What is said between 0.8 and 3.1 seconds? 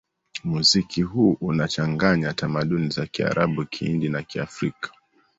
huu unachanganya tamaduni za